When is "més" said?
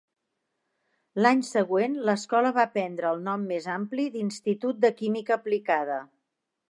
3.53-3.67